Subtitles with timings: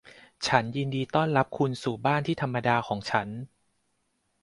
[0.45, 3.27] ฉันยินดีต้อนรับคุณสู่บ้านที่ธรรมดาของฉัน